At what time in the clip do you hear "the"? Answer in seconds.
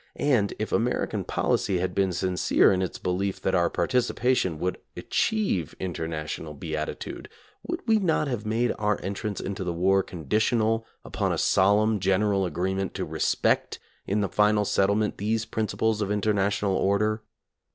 9.63-9.73, 14.21-14.27